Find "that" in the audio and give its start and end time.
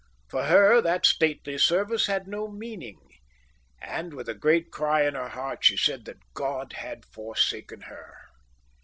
0.81-1.05, 6.05-6.17